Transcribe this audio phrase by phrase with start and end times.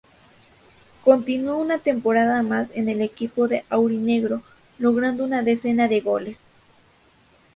[1.03, 4.41] Continuó una temporada más en el equipo aurinegro
[4.79, 6.39] logrando una decena de goles.